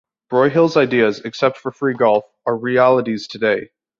[0.31, 3.69] Broyhill's ideas, except for free golf, are realities today.